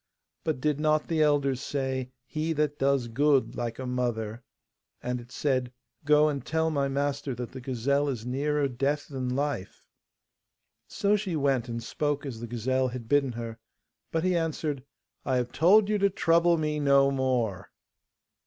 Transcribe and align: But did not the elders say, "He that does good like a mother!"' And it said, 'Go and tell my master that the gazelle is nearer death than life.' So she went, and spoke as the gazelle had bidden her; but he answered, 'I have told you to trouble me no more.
But 0.43 0.59
did 0.59 0.79
not 0.79 1.07
the 1.07 1.21
elders 1.21 1.61
say, 1.61 2.09
"He 2.25 2.53
that 2.53 2.79
does 2.79 3.07
good 3.07 3.55
like 3.55 3.77
a 3.77 3.85
mother!"' 3.85 4.41
And 5.03 5.21
it 5.21 5.31
said, 5.31 5.71
'Go 6.05 6.27
and 6.27 6.43
tell 6.43 6.71
my 6.71 6.87
master 6.87 7.35
that 7.35 7.51
the 7.51 7.61
gazelle 7.61 8.07
is 8.09 8.25
nearer 8.25 8.67
death 8.67 9.07
than 9.09 9.29
life.' 9.35 9.85
So 10.87 11.15
she 11.15 11.35
went, 11.35 11.69
and 11.69 11.83
spoke 11.83 12.25
as 12.25 12.39
the 12.39 12.47
gazelle 12.47 12.87
had 12.87 13.07
bidden 13.07 13.33
her; 13.33 13.59
but 14.11 14.23
he 14.23 14.35
answered, 14.35 14.83
'I 15.23 15.35
have 15.35 15.51
told 15.51 15.87
you 15.87 15.99
to 15.99 16.09
trouble 16.09 16.57
me 16.57 16.79
no 16.79 17.11
more. 17.11 17.69